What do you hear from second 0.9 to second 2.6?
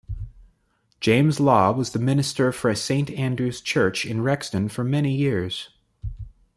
James Law was the Minister